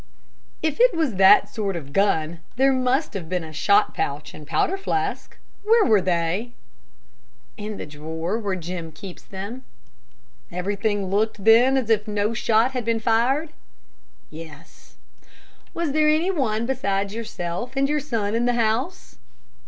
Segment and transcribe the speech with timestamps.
[0.63, 4.47] "If it was that sort of gun, there must have been a shot pouch and
[4.47, 5.37] powder flask.
[5.63, 6.53] Where were they?"
[7.55, 9.63] "In the drawer where Jim keeps them."
[10.51, 13.53] "Everything looked, then, as if no shot had been fired?"
[14.31, 14.95] "Yes."
[15.71, 19.19] "Was there any one besides yourself and your son in the house?"